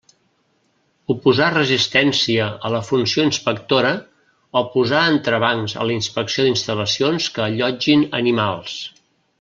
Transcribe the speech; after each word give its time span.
Oposar 1.13 1.49
resistència 1.55 2.47
a 2.69 2.71
la 2.77 2.79
funció 2.87 3.25
inspectora 3.29 3.93
o 4.63 4.63
posar 4.77 5.05
entrebancs 5.13 5.77
a 5.83 5.87
la 5.91 5.97
inspecció 5.99 6.47
d'instal·lacions 6.49 7.33
que 7.37 7.49
allotgin 7.51 8.09
animals. 8.23 8.79